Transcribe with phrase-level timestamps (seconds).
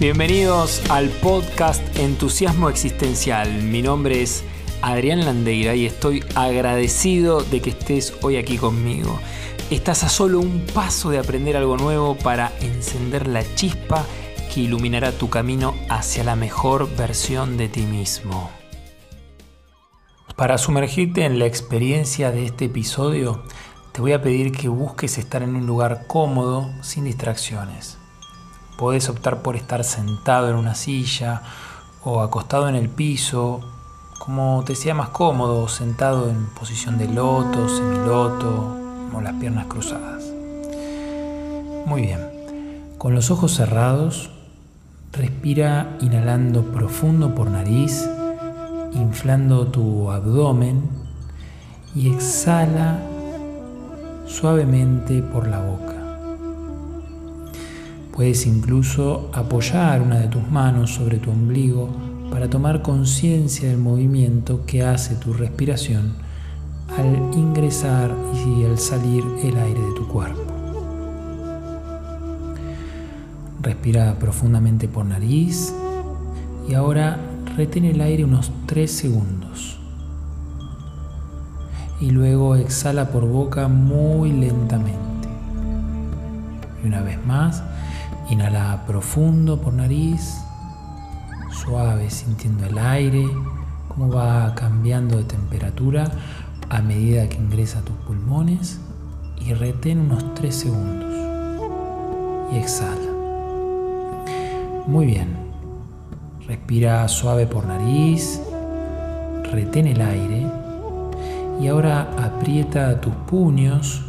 [0.00, 3.64] Bienvenidos al podcast Entusiasmo Existencial.
[3.64, 4.44] Mi nombre es
[4.80, 9.18] Adrián Landeira y estoy agradecido de que estés hoy aquí conmigo.
[9.72, 14.06] Estás a solo un paso de aprender algo nuevo para encender la chispa
[14.54, 18.52] que iluminará tu camino hacia la mejor versión de ti mismo.
[20.36, 23.42] Para sumergirte en la experiencia de este episodio,
[23.90, 27.97] te voy a pedir que busques estar en un lugar cómodo, sin distracciones.
[28.78, 31.42] Podés optar por estar sentado en una silla
[32.04, 33.60] o acostado en el piso,
[34.20, 38.76] como te sea más cómodo, sentado en posición de loto, semiloto
[39.12, 40.22] o las piernas cruzadas.
[41.86, 42.20] Muy bien.
[42.98, 44.30] Con los ojos cerrados,
[45.12, 48.08] respira inhalando profundo por nariz,
[48.92, 50.88] inflando tu abdomen
[51.96, 53.00] y exhala
[54.28, 55.97] suavemente por la boca.
[58.18, 61.88] Puedes incluso apoyar una de tus manos sobre tu ombligo
[62.32, 66.14] para tomar conciencia del movimiento que hace tu respiración
[66.96, 70.42] al ingresar y al salir el aire de tu cuerpo.
[73.62, 75.72] Respira profundamente por nariz
[76.68, 77.20] y ahora
[77.56, 79.78] retén el aire unos 3 segundos.
[82.00, 85.28] Y luego exhala por boca muy lentamente.
[86.82, 87.62] Y una vez más,
[88.30, 90.40] Inhala profundo por nariz,
[91.50, 93.26] suave sintiendo el aire,
[93.88, 96.10] cómo va cambiando de temperatura
[96.68, 98.80] a medida que ingresa a tus pulmones
[99.40, 101.14] y retén unos 3 segundos
[102.52, 103.12] y exhala.
[104.86, 105.36] Muy bien.
[106.46, 108.40] Respira suave por nariz,
[109.52, 110.46] retén el aire
[111.60, 114.02] y ahora aprieta tus puños,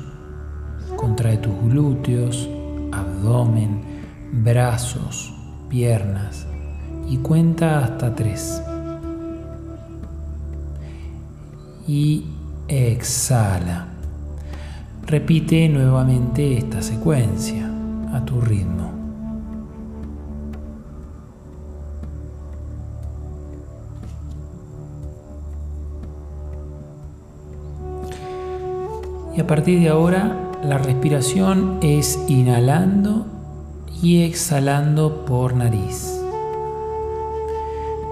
[0.96, 2.48] contrae tus glúteos,
[2.92, 3.99] abdomen,
[4.32, 5.34] brazos,
[5.70, 6.46] piernas
[7.08, 8.62] y cuenta hasta tres.
[11.88, 12.26] Y
[12.68, 13.88] exhala.
[15.06, 17.68] Repite nuevamente esta secuencia
[18.14, 18.92] a tu ritmo.
[29.36, 33.39] Y a partir de ahora la respiración es inhalando
[34.02, 36.22] y exhalando por nariz.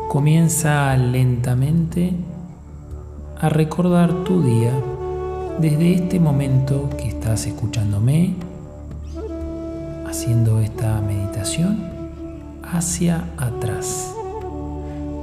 [0.10, 2.14] Comienza lentamente
[3.40, 4.74] a recordar tu día
[5.60, 8.36] desde este momento que estás escuchándome,
[10.08, 11.78] haciendo esta meditación,
[12.64, 14.14] hacia atrás,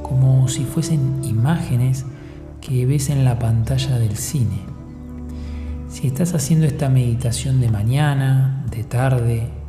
[0.03, 2.07] como si fuesen imágenes
[2.61, 4.61] que ves en la pantalla del cine.
[5.91, 9.64] Si estás haciendo esta meditación de mañana, de tarde,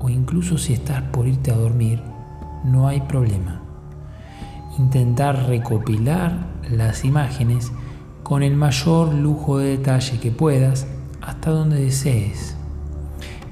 [0.00, 2.00] o incluso si estás por irte a dormir,
[2.64, 3.62] no hay problema.
[4.78, 7.72] Intentar recopilar las imágenes
[8.22, 10.86] con el mayor lujo de detalle que puedas
[11.20, 12.56] hasta donde desees.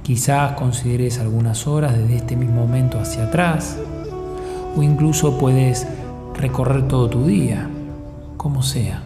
[0.02, 3.78] Quizás consideres algunas horas desde este mismo momento hacia atrás
[4.76, 5.86] o incluso puedes
[6.34, 7.68] recorrer todo tu día,
[8.36, 9.02] como sea.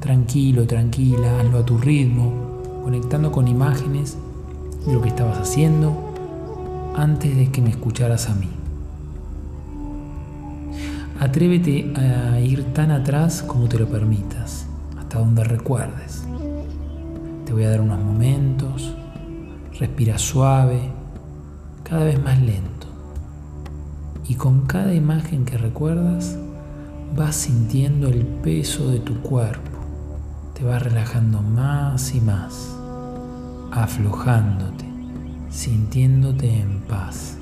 [0.00, 2.32] Tranquilo, tranquila, hazlo a tu ritmo,
[2.82, 4.16] conectando con imágenes
[4.86, 6.11] de lo que estabas haciendo
[6.96, 8.48] antes de que me escucharas a mí.
[11.20, 14.66] Atrévete a ir tan atrás como te lo permitas,
[14.98, 16.24] hasta donde recuerdes.
[17.46, 18.94] Te voy a dar unos momentos,
[19.78, 20.80] respira suave,
[21.84, 22.88] cada vez más lento.
[24.28, 26.36] Y con cada imagen que recuerdas,
[27.16, 29.78] vas sintiendo el peso de tu cuerpo.
[30.54, 32.76] Te vas relajando más y más,
[33.70, 34.91] aflojándote
[35.52, 37.41] sintiéndote en paz.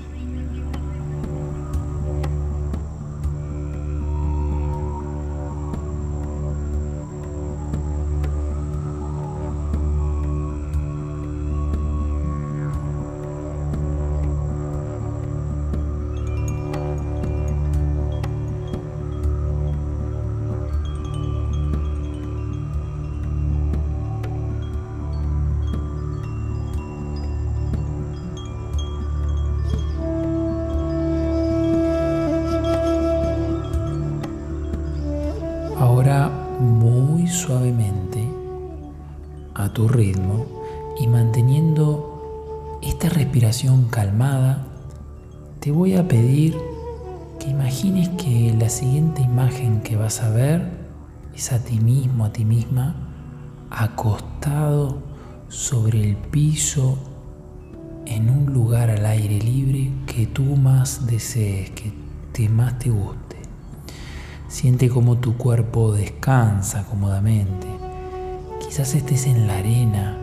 [37.30, 38.22] Suavemente
[39.54, 40.46] a tu ritmo
[40.98, 44.66] y manteniendo esta respiración calmada,
[45.60, 46.56] te voy a pedir
[47.38, 50.70] que imagines que la siguiente imagen que vas a ver
[51.34, 52.94] es a ti mismo, a ti misma,
[53.70, 54.98] acostado
[55.48, 56.98] sobre el piso
[58.06, 61.92] en un lugar al aire libre que tú más desees, que
[62.32, 63.39] te, más te guste.
[64.50, 67.68] Siente cómo tu cuerpo descansa cómodamente.
[68.58, 70.18] Quizás estés en la arena,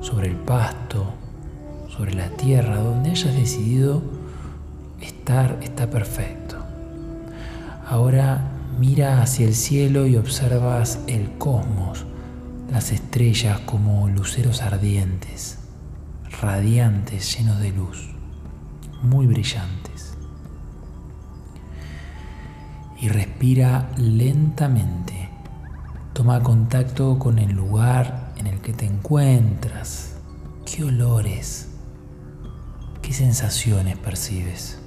[0.00, 1.06] sobre el pasto,
[1.88, 4.02] sobre la tierra, donde hayas decidido
[5.00, 6.56] estar, está perfecto.
[7.86, 12.04] Ahora mira hacia el cielo y observas el cosmos,
[12.72, 15.58] las estrellas como luceros ardientes,
[16.40, 18.10] radiantes, llenos de luz,
[19.00, 19.81] muy brillantes.
[23.02, 25.28] Y respira lentamente.
[26.12, 30.14] Toma contacto con el lugar en el que te encuentras.
[30.64, 31.68] ¿Qué olores?
[33.02, 34.78] ¿Qué sensaciones percibes?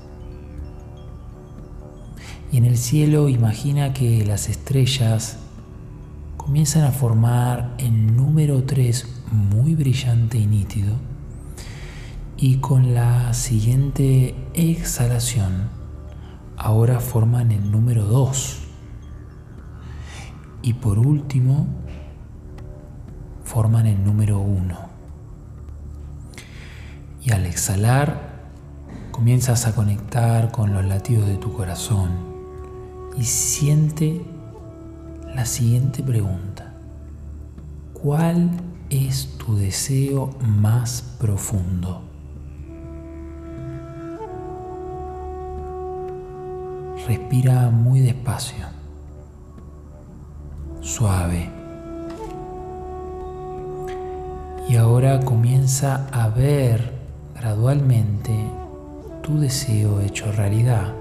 [2.53, 5.35] Y en el cielo imagina que las estrellas
[6.37, 10.93] comienzan a formar el número 3 muy brillante y nítido
[12.37, 15.84] y con la siguiente exhalación
[16.57, 18.59] ahora forman el número 2
[20.61, 21.67] y por último
[23.43, 24.77] forman el número 1
[27.23, 28.35] y al exhalar
[29.11, 32.11] comienzas a conectar con los latidos de tu corazón
[33.17, 34.25] y siente
[35.33, 36.73] la siguiente pregunta.
[37.93, 38.51] ¿Cuál
[38.89, 42.04] es tu deseo más profundo?
[47.07, 48.65] Respira muy despacio,
[50.81, 51.51] suave.
[54.67, 56.93] Y ahora comienza a ver
[57.35, 58.33] gradualmente
[59.21, 60.95] tu deseo hecho realidad.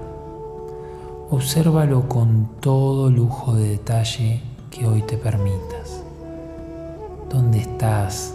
[1.31, 6.03] Obsérvalo con todo lujo de detalle que hoy te permitas.
[7.31, 8.31] ¿Dónde estás?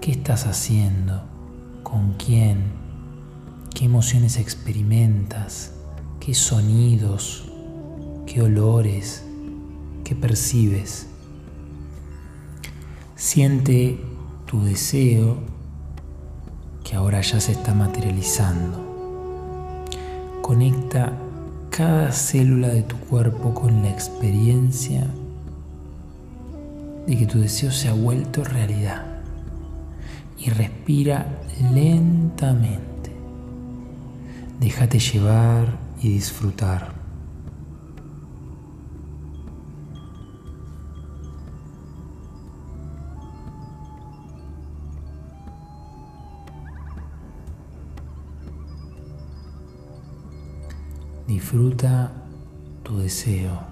[0.00, 1.22] ¿Qué estás haciendo?
[1.82, 2.62] ¿Con quién?
[3.74, 5.73] ¿Qué emociones experimentas?
[6.24, 7.44] ¿Qué sonidos?
[8.24, 9.22] ¿Qué olores?
[10.04, 11.06] ¿Qué percibes?
[13.14, 14.00] Siente
[14.46, 15.36] tu deseo
[16.82, 18.82] que ahora ya se está materializando.
[20.40, 21.12] Conecta
[21.68, 25.06] cada célula de tu cuerpo con la experiencia
[27.06, 29.04] de que tu deseo se ha vuelto realidad.
[30.38, 31.26] Y respira
[31.74, 33.12] lentamente.
[34.58, 36.92] Déjate llevar y disfrutar.
[51.26, 52.12] Disfruta
[52.82, 53.62] tu deseo.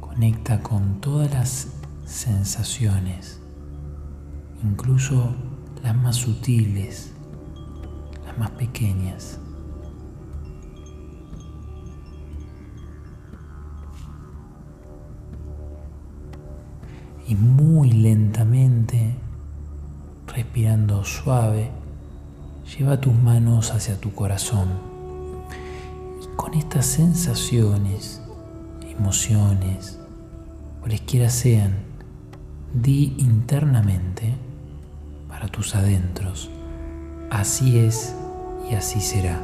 [0.00, 1.66] Conecta con todas las
[2.06, 3.39] sensaciones,
[4.62, 5.34] incluso
[5.82, 7.12] las más sutiles,
[8.26, 9.40] las más pequeñas.
[17.30, 19.14] y muy lentamente,
[20.26, 21.70] respirando suave,
[22.76, 24.66] lleva tus manos hacia tu corazón.
[26.20, 28.20] Y con estas sensaciones,
[28.82, 30.00] emociones,
[30.80, 31.76] cualesquiera sean,
[32.74, 34.34] di internamente
[35.40, 36.50] para tus adentros,
[37.30, 38.14] así es
[38.70, 39.40] y así será.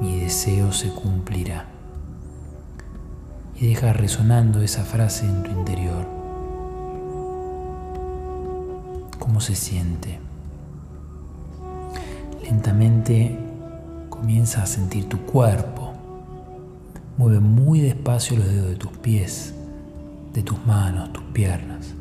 [0.00, 1.66] Mi deseo se cumplirá.
[3.56, 6.06] Y deja resonando esa frase en tu interior.
[9.18, 10.20] cómo se siente.
[12.42, 13.38] Lentamente
[14.08, 15.92] comienza a sentir tu cuerpo.
[17.16, 19.54] Mueve muy despacio los dedos de tus pies,
[20.32, 21.94] de tus manos, tus piernas,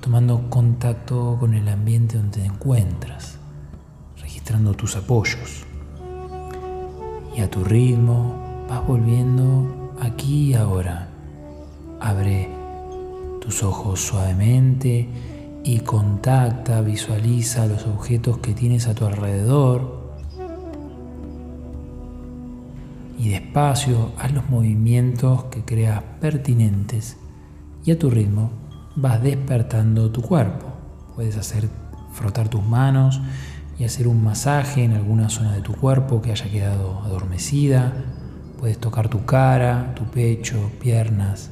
[0.00, 3.38] tomando contacto con el ambiente donde te encuentras,
[4.18, 5.64] registrando tus apoyos.
[7.36, 11.08] Y a tu ritmo vas volviendo aquí y ahora.
[12.00, 12.48] Abre
[13.40, 15.08] tus ojos suavemente
[15.64, 20.00] y contacta, visualiza los objetos que tienes a tu alrededor.
[23.18, 27.18] Y despacio haz los movimientos que creas pertinentes
[27.84, 28.50] y a tu ritmo
[29.00, 30.66] vas despertando tu cuerpo.
[31.14, 31.68] Puedes hacer
[32.12, 33.20] frotar tus manos
[33.78, 37.92] y hacer un masaje en alguna zona de tu cuerpo que haya quedado adormecida.
[38.58, 41.50] Puedes tocar tu cara, tu pecho, piernas.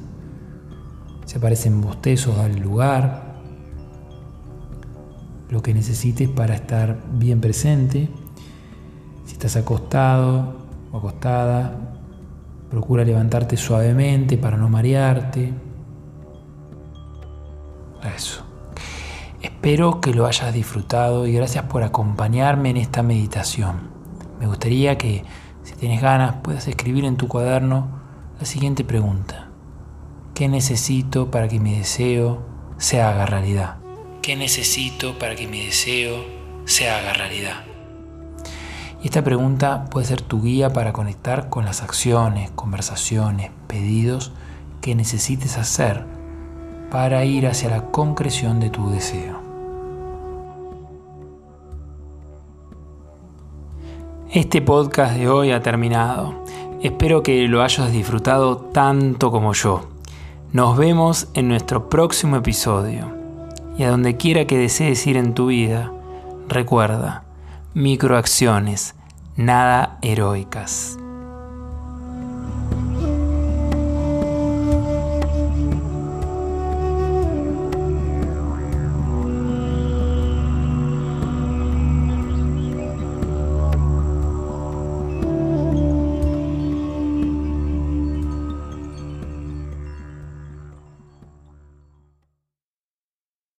[1.25, 3.29] Si aparecen bostezos, dale lugar
[5.49, 8.09] lo que necesites para estar bien presente.
[9.25, 11.75] Si estás acostado o acostada,
[12.69, 15.68] procura levantarte suavemente para no marearte.
[19.41, 23.89] Espero que lo hayas disfrutado y gracias por acompañarme en esta meditación.
[24.39, 25.23] Me gustaría que,
[25.63, 27.87] si tienes ganas, puedas escribir en tu cuaderno
[28.39, 29.49] la siguiente pregunta.
[30.33, 32.41] ¿Qué necesito para que mi deseo
[32.77, 33.77] se haga realidad?
[34.21, 36.25] ¿Qué necesito para que mi deseo
[36.65, 37.63] se haga realidad?
[39.01, 44.31] Y esta pregunta puede ser tu guía para conectar con las acciones, conversaciones, pedidos
[44.81, 46.18] que necesites hacer
[46.91, 49.39] para ir hacia la concreción de tu deseo.
[54.31, 56.43] Este podcast de hoy ha terminado.
[56.83, 59.87] Espero que lo hayas disfrutado tanto como yo.
[60.53, 63.11] Nos vemos en nuestro próximo episodio.
[63.75, 65.91] Y a donde quiera que desees ir en tu vida,
[66.47, 67.23] recuerda,
[67.73, 68.93] microacciones,
[69.35, 70.98] nada heroicas.